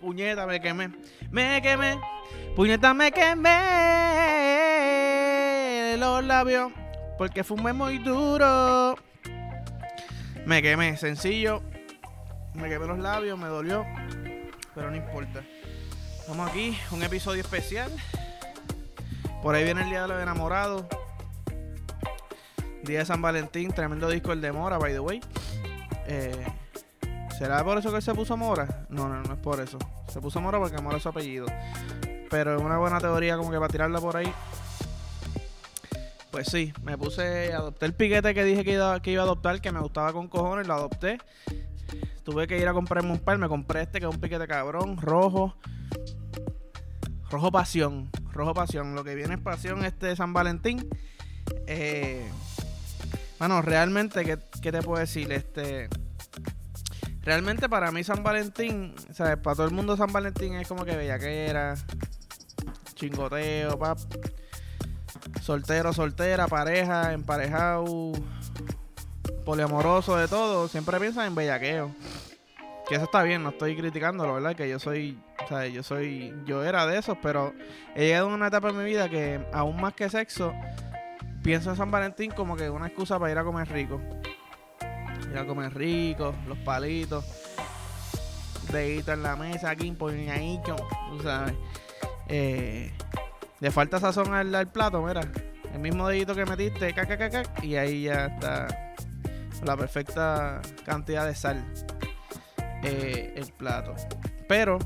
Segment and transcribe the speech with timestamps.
[0.00, 0.90] Puñeta, me quemé.
[1.30, 1.98] Me quemé.
[2.56, 3.50] Puñeta, me quemé.
[5.98, 6.72] Los labios.
[7.18, 8.96] Porque fumé muy duro.
[10.46, 10.96] Me quemé.
[10.96, 11.62] Sencillo.
[12.54, 13.86] Me quemé los labios, me dolió.
[14.74, 15.42] Pero no importa.
[16.18, 17.90] Estamos aquí, un episodio especial.
[19.42, 20.84] Por ahí viene el Día de los Enamorados.
[22.82, 25.20] Día de San Valentín, tremendo disco el de Mora, by the way.
[26.06, 26.46] Eh,
[27.42, 28.86] ¿Será por eso que se puso Mora?
[28.88, 29.76] No, no, no es por eso.
[30.06, 31.46] Se puso Mora porque Mora es su apellido.
[32.30, 34.32] Pero es una buena teoría como que para tirarla por ahí.
[36.30, 39.60] Pues sí, me puse, adopté el piquete que dije que iba, que iba a adoptar,
[39.60, 41.18] que me gustaba con cojones, lo adopté.
[42.22, 44.96] Tuve que ir a comprarme un par, me compré este que es un piquete cabrón,
[44.98, 45.56] rojo.
[47.28, 48.94] Rojo pasión, rojo pasión.
[48.94, 50.88] Lo que viene es pasión este de San Valentín.
[51.66, 52.24] Eh,
[53.40, 55.32] bueno, realmente, ¿qué, ¿qué, te puedo decir?
[55.32, 55.88] Este,
[57.22, 59.36] realmente para mí San Valentín, ¿sabes?
[59.38, 61.74] Para todo el mundo San Valentín es como que bellaquera,
[62.94, 63.98] chingoteo, pap.
[65.40, 68.12] Soltero, soltera, pareja, emparejado,
[69.44, 70.68] poliamoroso, de todo.
[70.68, 71.94] Siempre piensan en bellaqueo.
[72.88, 74.56] Que eso está bien, no estoy criticándolo, ¿verdad?
[74.56, 75.18] Que yo soy,
[75.48, 77.52] sea, yo soy, yo era de esos, pero
[77.94, 80.52] he llegado a una etapa en mi vida que aún más que sexo,
[81.42, 84.00] pienso en San Valentín como que una excusa para ir a comer rico.
[85.32, 87.24] Ir a comer rico, los palitos,
[88.70, 90.76] dedito en la mesa, aquí, empoñadito,
[91.10, 91.54] tú sabes.
[92.28, 92.92] Eh,
[93.60, 95.22] le falta sazón al, al, plato, mira.
[95.72, 98.94] El mismo dedito que metiste, caca, caca, y ahí ya está
[99.64, 101.64] la perfecta cantidad de sal.
[102.82, 103.94] Eh, el plato.
[104.48, 104.78] Pero,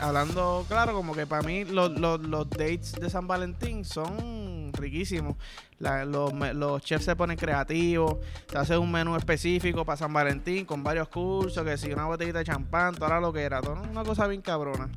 [0.00, 4.39] hablando claro, como que para mí los, los, los dates de San Valentín son
[4.80, 5.36] riquísimos.
[5.78, 10.82] La, los, chefs se ponen creativos, te hacen un menú específico para San Valentín con
[10.82, 14.26] varios cursos, que si una botellita de champán, toda lo que era, todo una cosa
[14.26, 14.90] bien cabrona.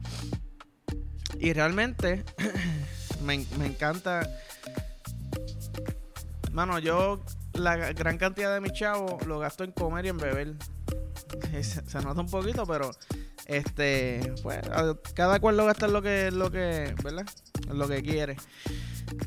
[1.40, 2.23] Y realmente
[3.23, 4.30] me, me encanta.
[6.52, 10.53] Mano, yo la gran cantidad de mis chavos lo gasto en comer y en beber.
[11.52, 12.91] Se, se, nota un poquito, pero
[13.46, 14.62] este, pues,
[15.13, 17.25] cada cual lo gasta en lo que, lo que, ¿verdad?
[17.72, 18.38] Lo que quiere.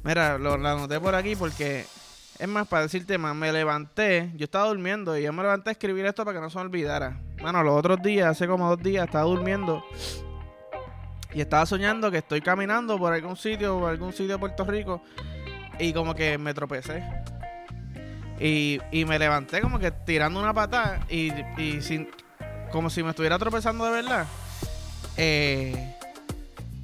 [0.04, 1.84] Mira, lo, anoté por aquí porque
[2.38, 5.72] es más, para decirte más, me levanté, yo estaba durmiendo y yo me levanté a
[5.72, 7.20] escribir esto para que no se me olvidara.
[7.40, 9.84] Bueno, los otros días, hace como dos días, estaba durmiendo
[11.32, 15.02] y estaba soñando que estoy caminando por algún sitio, por algún sitio de Puerto Rico
[15.78, 17.02] y como que me tropecé.
[18.38, 22.08] Y, y me levanté como que tirando una patada y, y sin,
[22.70, 24.26] como si me estuviera tropezando de verdad.
[25.16, 25.96] Eh,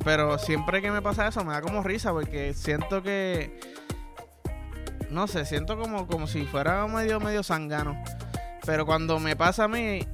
[0.05, 3.61] pero siempre que me pasa eso me da como risa porque siento que...
[5.11, 8.03] No sé, siento como, como si fuera medio, medio sangano.
[8.65, 10.07] Pero cuando me pasa a mí...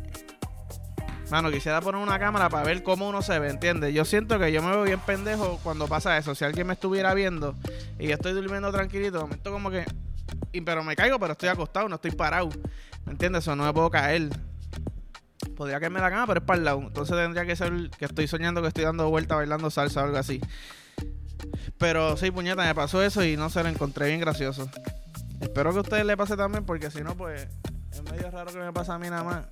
[1.31, 3.93] Mano, quisiera poner una cámara para ver cómo uno se ve, ¿entiendes?
[3.93, 6.35] Yo siento que yo me veo bien pendejo cuando pasa eso.
[6.35, 7.55] Si alguien me estuviera viendo
[7.99, 9.85] y yo estoy durmiendo tranquilito, de momento como que
[10.53, 12.49] y, pero me caigo, pero estoy acostado, no estoy parado.
[13.05, 13.45] ¿Me entiendes?
[13.45, 14.31] Eso no me puedo caer.
[15.59, 16.81] Podría caerme la cama, pero es para el lado.
[16.83, 20.17] Entonces tendría que ser que estoy soñando que estoy dando vuelta bailando salsa o algo
[20.17, 20.41] así.
[21.79, 24.71] Pero sí, puñeta, me pasó eso y no se lo encontré bien gracioso.
[25.41, 27.49] Espero que a ustedes le pase también, porque si no, pues
[27.91, 29.47] es medio raro que me pase a mí nada más.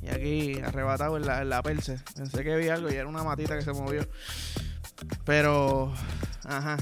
[0.00, 1.80] Y aquí arrebatado en la, en.
[2.16, 4.08] Pensé que vi algo y era una matita que se movió.
[5.26, 5.92] Pero,
[6.44, 6.78] ajá.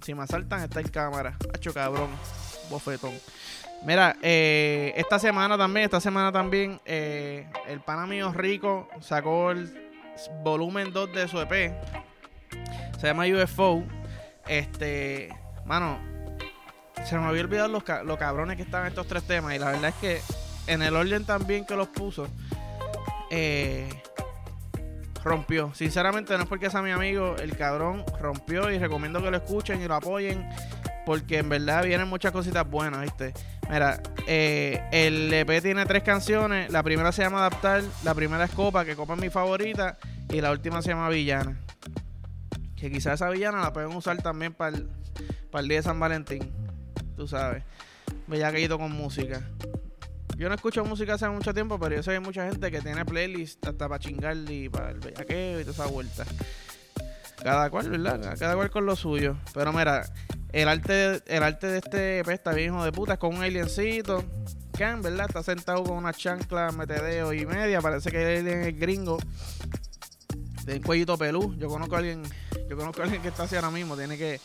[0.00, 1.36] Si me asaltan, está en cámara.
[1.52, 2.08] Hacho cabrón.
[2.70, 3.12] Bofetón.
[3.84, 9.90] Mira, eh, esta semana también, esta semana también, eh, el pana mío rico sacó el
[10.44, 11.74] volumen 2 de su EP.
[13.00, 13.82] Se llama UFO.
[14.46, 15.30] Este,
[15.64, 15.98] mano,
[17.04, 19.54] se me había olvidado los, cabrones que estaban estos tres temas.
[19.54, 20.20] Y la verdad es que
[20.72, 22.28] en el orden también que los puso,
[23.30, 23.88] eh,
[25.24, 25.74] rompió.
[25.74, 29.82] Sinceramente, no es porque sea mi amigo, el cabrón rompió y recomiendo que lo escuchen
[29.82, 30.48] y lo apoyen.
[31.04, 33.34] Porque en verdad vienen muchas cositas buenas, ¿viste?
[33.72, 36.70] Mira, eh, el EP tiene tres canciones.
[36.70, 39.96] La primera se llama Adaptar, la primera es Copa, que Copa es mi favorita,
[40.28, 41.58] y la última se llama Villana.
[42.76, 44.90] Que quizás esa villana la pueden usar también para el,
[45.50, 46.52] para el día de San Valentín.
[47.16, 47.64] Tú sabes.
[48.26, 49.40] Bellaquito con música.
[50.36, 52.82] Yo no escucho música hace mucho tiempo, pero yo sé que hay mucha gente que
[52.82, 56.24] tiene playlist hasta para chingar y para el bellaqueo y toda esa vuelta.
[57.42, 58.36] Cada cual, ¿verdad?
[58.38, 59.38] Cada cual con lo suyo.
[59.54, 60.04] Pero mira,
[60.52, 64.24] el arte, el arte de este EP está bien de puta, es con un aliencito.
[64.76, 65.26] Can, ¿verdad?
[65.28, 67.80] Está sentado con una chancla, metedeo y media.
[67.80, 69.18] Parece que el alien es gringo.
[70.64, 71.54] De un cuellito pelú.
[71.58, 72.22] Yo conozco a alguien,
[72.68, 73.96] yo conozco a alguien que está así ahora mismo.
[73.96, 74.40] Tiene que,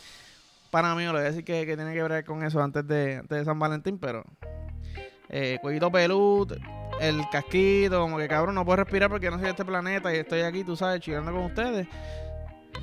[0.72, 3.18] para mí, le voy a decir que, que tiene que ver con eso antes de,
[3.18, 4.24] antes de San Valentín, pero
[5.30, 6.48] eh, cuellito pelú,
[7.02, 10.20] el casquito, como que cabrón, no puedo respirar porque no soy de este planeta y
[10.20, 11.88] estoy aquí, tú sabes, chillando con ustedes.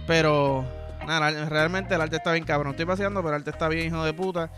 [0.06, 0.64] Pero,
[1.06, 2.72] nada, realmente el arte está bien cabrón.
[2.72, 4.50] Estoy paseando, pero el arte está bien, hijo de puta.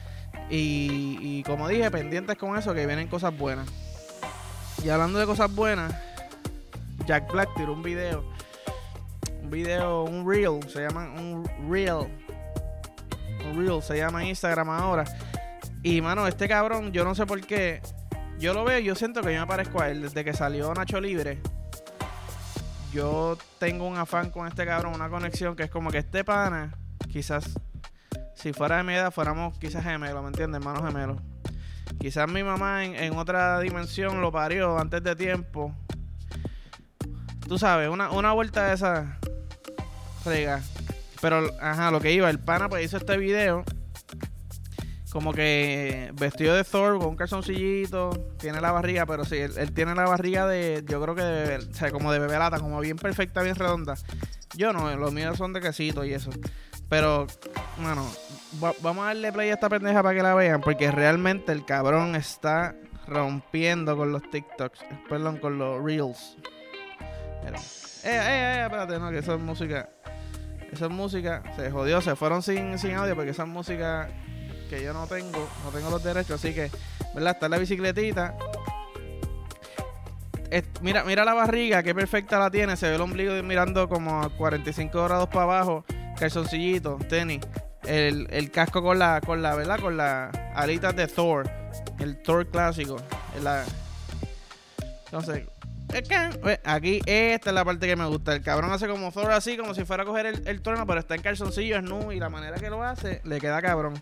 [0.50, 3.68] Y, como dije, pendientes con eso, que vienen cosas buenas.
[4.84, 5.94] Y hablando de cosas buenas,
[7.06, 8.24] Jack Black tiró un video.
[9.42, 12.06] Un video, un reel, se llama un reel.
[13.44, 15.04] Un reel, se llama Instagram ahora.
[15.82, 17.80] Y mano, este cabrón, yo no sé por qué.
[18.38, 20.02] Yo lo veo, yo siento que yo me parezco a él.
[20.02, 21.40] Desde que salió Nacho Libre,
[22.92, 26.74] yo tengo un afán con este cabrón, una conexión que es como que este pana,
[27.10, 27.58] quizás
[28.34, 30.60] si fuera de mi edad, fuéramos quizás gemelos, ¿me entiendes?
[30.60, 31.20] Hermanos gemelos.
[31.98, 35.74] Quizás mi mamá en, otra dimensión lo parió antes de tiempo.
[37.48, 39.18] Tú sabes, una, una vuelta de esa
[40.24, 40.62] rega.
[41.20, 43.64] Pero, ajá, lo que iba, el pana pues hizo este video.
[45.16, 48.10] Como que vestido de Thor con un calzoncillito.
[48.36, 51.72] Tiene la barriga, pero sí, él, tiene la barriga de, yo creo que de o
[51.72, 53.94] sea, como de bebelata, como bien perfecta, bien redonda.
[54.58, 56.28] Yo no, los míos son de quesito y eso.
[56.90, 57.26] Pero,
[57.78, 58.06] bueno,
[58.82, 62.14] vamos a darle play a esta pendeja para que la vean, porque realmente el cabrón
[62.14, 62.76] está
[63.08, 66.36] rompiendo con los TikToks, perdón, con los Reels.
[67.42, 67.52] Eh,
[68.04, 69.88] eh, eh, espérate, no, que eso es música.
[70.70, 74.10] Eso es música, se jodió, se fueron sin, sin audio porque esa es música
[74.66, 76.70] que yo no tengo, no tengo los derechos, así que,
[77.14, 77.34] ¿verdad?
[77.34, 78.36] Está la bicicletita.
[80.80, 84.30] mira, mira la barriga, qué perfecta la tiene, se ve el ombligo mirando como a
[84.30, 85.84] 45 grados para abajo,
[86.18, 87.40] calzoncillito, tenis
[87.86, 89.80] el, casco con la, con la, ¿verdad?
[89.80, 91.48] Con las alitas de Thor.
[91.98, 92.96] El Thor clásico.
[93.42, 93.64] La...
[95.06, 95.46] Entonces,
[96.64, 98.34] aquí esta es la parte que me gusta.
[98.34, 101.00] El cabrón hace como Thor así, como si fuera a coger el, el trono, pero
[101.00, 103.94] está en calzoncillo, es nu, y la manera que lo hace, le queda cabrón.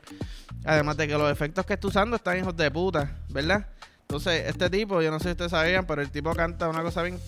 [0.65, 3.67] Además de que los efectos que está usando están hijos de puta, ¿verdad?
[4.03, 7.03] Entonces, este tipo, yo no sé si ustedes sabían, pero el tipo canta una cosa
[7.03, 7.19] bien,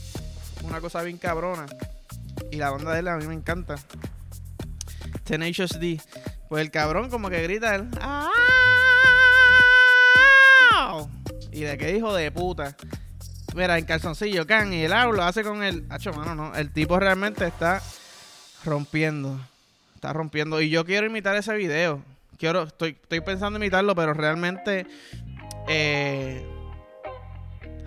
[0.62, 1.66] una cosa bien cabrona.
[2.50, 3.76] Y la banda de él a mí me encanta.
[5.24, 6.00] Tenacious D.
[6.48, 7.88] Pues el cabrón como que grita él.
[11.50, 12.76] Y de qué hijo de puta.
[13.54, 15.86] Mira, en calzoncillo, can, y el lo hace con el.
[15.88, 16.54] Hacho, mano, no.
[16.54, 17.82] El tipo realmente está
[18.64, 19.40] rompiendo.
[19.94, 20.60] Está rompiendo.
[20.60, 22.02] Y yo quiero imitar ese video.
[22.38, 24.86] Quiero, estoy, estoy pensando en imitarlo, pero realmente.
[25.68, 26.46] Eh,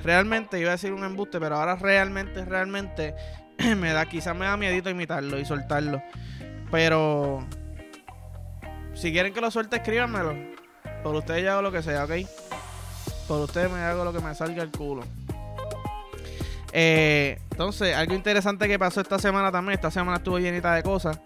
[0.04, 3.16] realmente iba a decir un embuste, pero ahora realmente, realmente
[3.78, 6.02] me da, quizás me da miedito imitarlo y soltarlo.
[6.72, 7.46] Pero
[8.94, 10.36] si quieren que lo suelte, escríbanmelo.
[11.04, 12.12] Por ustedes yo hago lo que sea, ¿ok?
[13.28, 15.04] Por ustedes me hago lo que me salga el culo.
[16.72, 19.76] Eh, entonces, algo interesante que pasó esta semana también.
[19.76, 21.20] Esta semana estuvo llenita de cosas.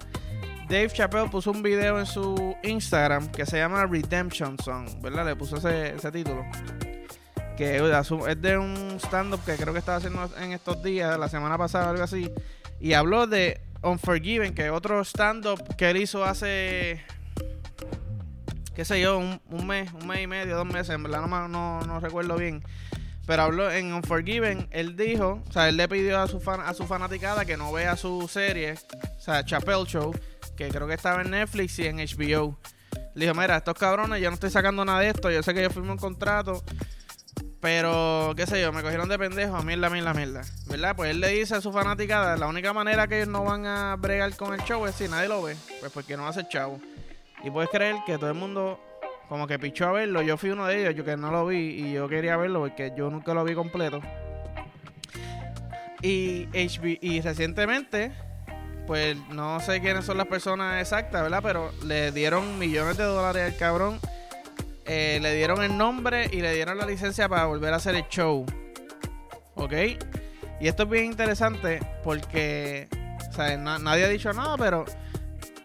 [0.74, 5.24] Dave Chappelle puso un video en su Instagram que se llama Redemption Song, ¿verdad?
[5.24, 6.44] Le puso ese, título.
[7.56, 11.60] Que es de un stand-up que creo que estaba haciendo en estos días, la semana
[11.60, 12.28] pasada, algo así.
[12.80, 17.06] Y habló de Unforgiven, que otro stand-up que él hizo hace
[18.74, 22.00] qué sé yo, un, mes, un mes y medio, dos meses, en verdad no, no,
[22.00, 22.64] recuerdo bien.
[23.28, 26.74] Pero habló en Unforgiven, él dijo, o sea, él le pidió a su, fan, a
[26.74, 30.14] su fanaticada que no vea su serie, o sea, Chappelle Show,
[30.56, 32.58] que creo que estaba en Netflix y en HBO.
[33.16, 35.62] Le dijo, mira, estos cabrones, yo no estoy sacando nada de esto, yo sé que
[35.64, 36.64] yo firmé un contrato,
[37.64, 40.42] pero, qué sé yo, me cogieron de pendejo, mierda, mierda, mierda.
[40.68, 40.98] ¿Verdad?
[40.98, 43.96] Pues él le dice a su fanaticada, la única manera que ellos no van a
[43.96, 46.82] bregar con el show es si nadie lo ve, pues porque no hace chavo.
[47.42, 48.82] Y puedes creer que todo el mundo
[49.30, 50.22] como que pichó a verlo.
[50.22, 52.92] Yo fui uno de ellos, yo que no lo vi y yo quería verlo porque
[52.98, 54.02] yo nunca lo vi completo.
[56.02, 58.12] Y, HB, y recientemente,
[58.88, 61.42] pues no sé quiénes son las personas exactas, ¿verdad?
[61.42, 64.00] Pero le dieron millones de dólares al cabrón.
[64.86, 68.08] Eh, le dieron el nombre y le dieron la licencia para volver a hacer el
[68.10, 68.46] show.
[69.56, 69.74] ¿Ok?
[70.60, 72.88] Y esto es bien interesante porque,
[73.30, 74.86] o sea, nadie ha dicho nada, pero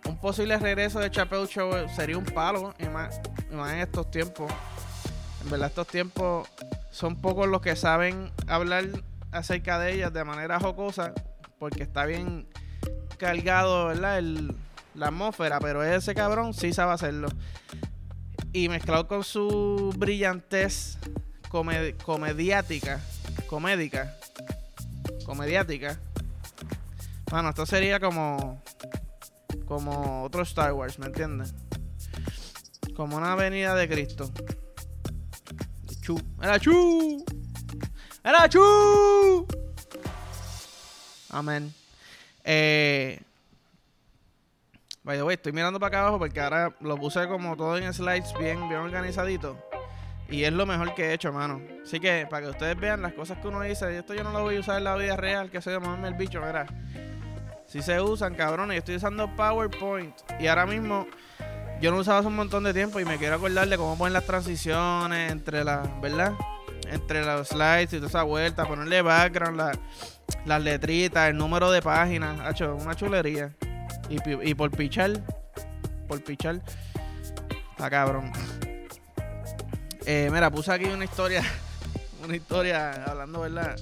[0.08, 3.20] un posible regreso de Chappelle Show sería un palo, y más,
[3.50, 4.50] en estos tiempos.
[5.44, 6.48] En verdad, estos tiempos
[6.90, 8.84] son pocos los que saben hablar
[9.30, 11.12] acerca de ellas de manera jocosa,
[11.58, 12.48] porque está bien
[13.18, 14.22] cargado, ¿verdad?
[14.94, 17.28] la atmósfera, pero ese cabrón sí sabe hacerlo.
[18.52, 20.98] Y mezclado con su brillantez
[21.48, 23.00] comediática,
[23.46, 24.16] comédica,
[25.24, 25.98] comediática.
[27.30, 28.62] Bueno, esto sería como
[29.66, 31.54] como otro Star Wars, ¿me entiendes?
[32.96, 34.30] Como una avenida de Cristo.
[36.00, 36.18] Chu.
[36.42, 37.22] ¡Era Chu!
[38.24, 39.46] ¡Era Chu!
[41.28, 41.74] Amén.
[42.50, 43.20] Eh.
[45.02, 47.92] By the way, estoy mirando para acá abajo porque ahora lo puse como todo en
[47.92, 49.58] slides bien, bien organizadito.
[50.30, 51.60] Y es lo mejor que he hecho, mano.
[51.82, 54.42] Así que para que ustedes vean las cosas que uno dice, esto yo no lo
[54.42, 56.66] voy a usar en la vida real, que soy de el bicho, mira.
[57.66, 58.76] Si se usan, cabrones.
[58.76, 60.14] Yo estoy usando PowerPoint.
[60.40, 61.06] Y ahora mismo
[61.82, 64.12] yo no usaba hace un montón de tiempo y me quiero acordar de cómo poner
[64.12, 66.32] las transiciones entre las, ¿verdad?
[66.90, 69.78] Entre los slides y toda esa vuelta, ponerle background,
[70.44, 72.40] las letritas, el número de páginas.
[72.40, 73.54] Ha hecho una chulería.
[74.08, 75.12] Y, y por pichar,
[76.06, 76.62] por pichar,
[77.72, 78.32] está cabrón.
[80.06, 81.42] Eh, mira, puse aquí una historia,
[82.24, 83.78] una historia hablando, ¿verdad?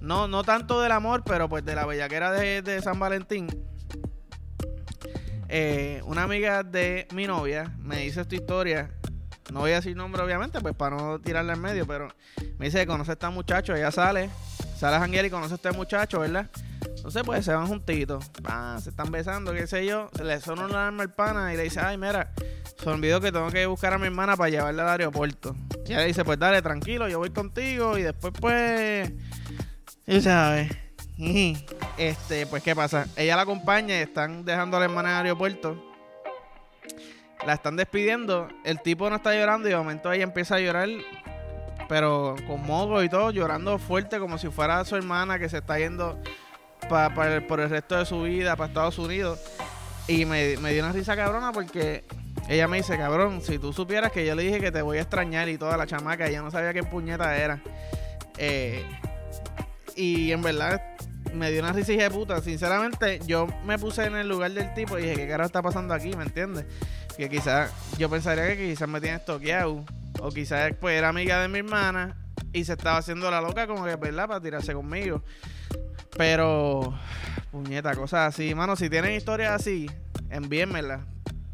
[0.00, 3.48] No, no tanto del amor, pero pues de la bellaquera de, de San Valentín.
[5.48, 8.90] Eh, una amiga de mi novia me dice esta historia.
[9.52, 12.06] No voy a decir nombre, obviamente, pues para no tirarla en medio, pero
[12.56, 13.74] me dice que conoce a este muchacho.
[13.74, 14.30] Ella sale,
[14.80, 16.46] sale a y conoce a este muchacho, ¿verdad?
[16.96, 18.30] Entonces, pues se van juntitos,
[18.82, 20.08] se están besando, qué sé yo.
[20.22, 22.32] Le suena una alarma al pana y le dice, ay, mira,
[22.82, 25.54] se olvidó que tengo que buscar a mi hermana para llevarla al aeropuerto.
[25.84, 27.98] Y ella le dice, pues dale, tranquilo, yo voy contigo.
[27.98, 29.12] Y después, pues,
[30.06, 30.72] y sabes.
[31.98, 33.06] Este, pues, ¿qué pasa?
[33.16, 35.76] Ella la acompaña y están dejando a la hermana en el aeropuerto.
[37.46, 38.48] La están despidiendo.
[38.64, 40.88] El tipo no está llorando y de momento ella empieza a llorar.
[41.90, 45.76] Pero con modo y todo, llorando fuerte como si fuera su hermana que se está
[45.76, 46.20] yendo
[46.88, 49.40] por el resto de su vida para Estados Unidos.
[50.06, 52.04] Y me, me dio una risa cabrona porque
[52.48, 55.00] ella me dice, cabrón, si tú supieras que yo le dije que te voy a
[55.00, 57.60] extrañar y toda la chamaca, ella no sabía qué puñeta era.
[58.38, 58.84] Eh,
[59.96, 60.80] y en verdad
[61.34, 62.40] me dio una risa de puta.
[62.40, 65.92] Sinceramente, yo me puse en el lugar del tipo y dije, ¿qué carajo está pasando
[65.92, 66.14] aquí?
[66.16, 66.66] ¿Me entiendes?
[67.16, 69.84] Que quizás, yo pensaría que quizás me tiene estoqueado.
[70.20, 72.16] O quizás pues era amiga de mi hermana
[72.52, 74.28] y se estaba haciendo la loca como que, ¿verdad?
[74.28, 75.22] Para tirarse conmigo.
[76.16, 76.94] Pero,
[77.50, 78.54] puñeta, cosas así.
[78.54, 79.90] Mano, si tienen historias así,
[80.30, 81.06] envíenmela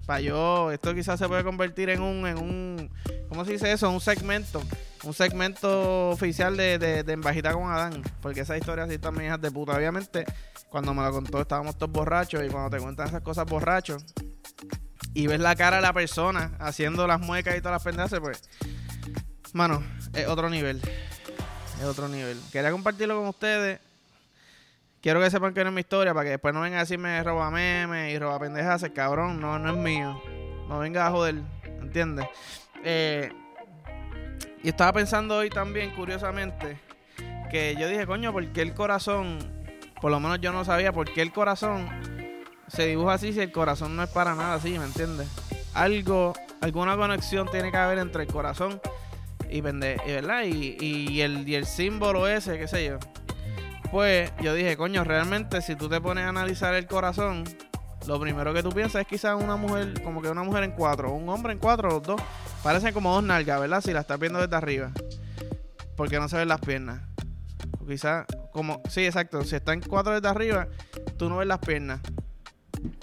[0.06, 2.90] para yo, esto quizás se puede convertir en un, en un,
[3.28, 3.90] ¿cómo se dice eso?
[3.90, 4.62] Un segmento,
[5.02, 9.40] un segmento oficial de, de, de Embajita con Adán, porque esa historia sí también es
[9.40, 9.76] de puta.
[9.76, 10.24] Obviamente,
[10.70, 14.04] cuando me lo contó estábamos todos borrachos y cuando te cuentan esas cosas borrachos
[15.14, 18.42] y ves la cara de la persona haciendo las muecas y todas las pendejas, pues,
[19.52, 20.80] mano, es otro nivel,
[21.78, 22.38] es otro nivel.
[22.52, 23.80] Quería compartirlo con ustedes
[25.06, 27.22] quiero que sepan que no es mi historia para que después no vengan a decirme
[27.22, 30.20] roba memes y roba pendejas, cabrón, no, no es mío.
[30.68, 31.36] No venga a joder,
[31.80, 32.26] ¿entiendes?
[32.82, 33.30] Eh,
[34.64, 36.80] y estaba pensando hoy también, curiosamente,
[37.52, 39.38] que yo dije, coño, ¿por qué el corazón,
[40.00, 41.88] por lo menos yo no sabía por qué el corazón
[42.68, 45.28] se dibuja así si el corazón no es para nada así, ¿me entiendes?
[45.74, 48.80] Algo, alguna conexión tiene que haber entre el corazón
[49.50, 50.44] y, ¿verdad?
[50.44, 52.98] Y, y, el, y el símbolo ese, qué sé yo
[53.90, 57.44] pues yo dije, coño, realmente si tú te pones a analizar el corazón,
[58.06, 61.12] lo primero que tú piensas es quizás una mujer, como que una mujer en cuatro,
[61.12, 62.20] un hombre en cuatro, los dos.
[62.62, 63.80] Parecen como dos nalgas, ¿verdad?
[63.80, 64.90] Si la estás viendo desde arriba.
[65.96, 67.00] Porque no se ven las piernas.
[67.80, 69.42] O quizás, como, sí, exacto.
[69.44, 70.68] Si está en cuatro desde arriba,
[71.16, 72.00] tú no ves las piernas.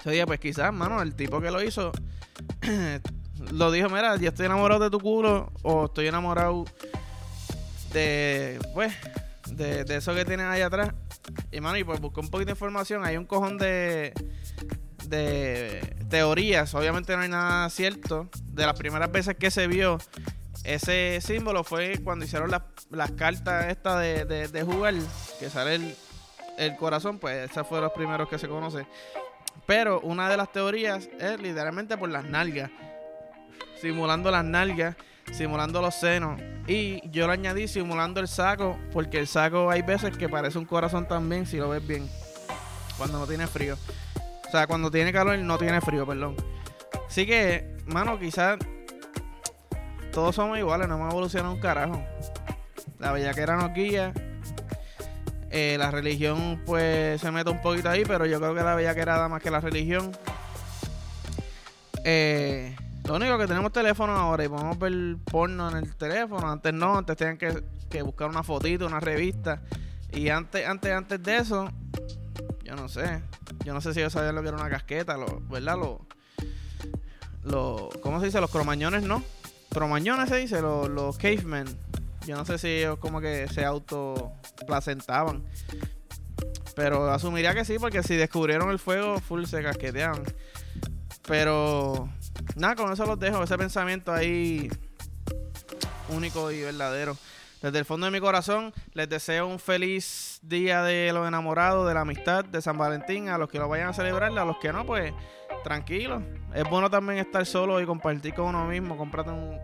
[0.04, 1.92] Yo dije, pues quizás, mano, el tipo que lo hizo
[3.52, 6.64] lo dijo, mira, yo estoy enamorado de tu culo o estoy enamorado
[7.92, 8.92] de, pues,
[9.50, 10.92] de, eso que tienen ahí atrás.
[11.52, 13.04] Y mano, y pues busqué un poquito de información.
[13.04, 14.12] Hay un cojón de,
[15.06, 16.74] de teorías.
[16.74, 18.28] Obviamente no hay nada cierto.
[18.44, 19.98] De las primeras veces que se vio
[20.64, 24.94] ese símbolo fue cuando hicieron las, cartas estas de, de, jugar,
[25.38, 25.96] que sale el,
[26.56, 28.86] el corazón, pues esos fueron los primeros que se conoce.
[29.66, 32.70] Pero una de las teorías es literalmente por las nalgas,
[33.80, 34.96] simulando las nalgas
[35.32, 36.40] simulando los senos.
[36.66, 40.64] Y yo le añadí simulando el saco, porque el saco hay veces que parece un
[40.64, 42.08] corazón también, si lo ves bien.
[42.96, 43.76] Cuando no tiene frío.
[44.46, 46.36] O sea, cuando tiene calor no tiene frío, perdón.
[47.06, 48.58] Así que, mano, quizás
[50.12, 52.02] todos somos iguales, no hemos evolucionado un carajo.
[52.98, 54.12] La bellaquera nos guía.
[55.56, 59.18] Eh, la religión, pues, se mete un poquito ahí, pero yo creo que la bellaquera
[59.18, 60.10] da más que la religión.
[62.02, 66.50] Eh, lo único que tenemos teléfono ahora y podemos ver porno en el teléfono.
[66.50, 69.62] Antes no, antes tenían que, buscar una fotito, una revista.
[70.12, 71.68] Y antes, antes, antes de eso,
[72.64, 73.22] yo no sé.
[73.64, 75.78] Yo no sé si ellos sabían lo que era una casqueta, lo, ¿verdad?
[75.78, 76.04] Lo,
[77.44, 78.40] lo, ¿Cómo se dice?
[78.40, 79.22] Los cromañones, ¿no?
[79.70, 81.66] Cromañones se dice, los, los cavemen.
[82.26, 83.64] Yo no sé si ellos como que se
[84.54, 85.44] autoplacentaban.
[86.74, 90.22] Pero asumiría que sí, porque si descubrieron el fuego, full se casqueteaban.
[91.26, 92.08] Pero
[92.56, 93.42] nada, con eso los dejo.
[93.42, 94.68] Ese pensamiento ahí
[96.08, 97.16] único y verdadero.
[97.62, 101.94] Desde el fondo de mi corazón, les deseo un feliz día de los enamorados, de
[101.94, 103.28] la amistad, de San Valentín.
[103.28, 105.14] A los que lo vayan a celebrar, a los que no, pues
[105.62, 106.22] tranquilo.
[106.54, 108.96] Es bueno también estar solo y compartir con uno mismo.
[108.96, 109.58] Cómprate un,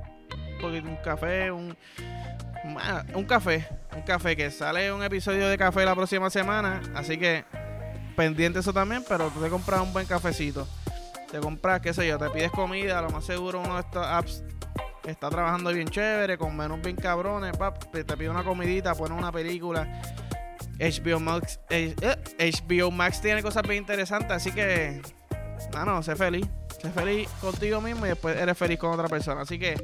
[0.60, 1.76] poquito un café, un,
[3.14, 7.44] un café, un café que sale un episodio de café la próxima semana, así que
[8.16, 10.66] pendiente eso también, pero tú te compras un buen cafecito.
[11.30, 14.42] Te compras, qué sé yo, te pides comida, lo más seguro uno de estos apps
[15.06, 17.52] está trabajando bien chévere, con menús bien cabrones,
[17.92, 20.02] te pide una comidita, pone una película.
[20.78, 25.02] HBO Max, HBO eh, Max tiene cosas bien interesantes, así que,
[25.84, 26.46] no, sé feliz.
[26.80, 29.42] Sé feliz contigo mismo y después eres feliz con otra persona.
[29.42, 29.74] Así que,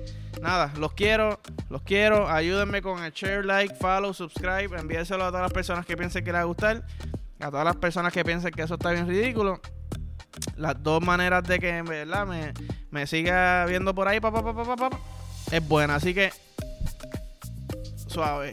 [0.41, 2.29] nada, los quiero, los quiero.
[2.29, 4.79] Ayúdenme con el share, like, follow, subscribe.
[4.79, 6.83] Envíenselo a todas las personas que piensen que les va a gustar.
[7.41, 9.61] A todas las personas que piensen que eso está bien ridículo
[10.57, 12.27] las dos maneras de que ¿verdad?
[12.27, 12.53] Me,
[12.91, 14.43] me siga viendo por ahí pa, pa,
[14.77, 14.91] pa,
[15.51, 15.97] es buena.
[15.97, 16.33] Así que
[18.09, 18.53] suave.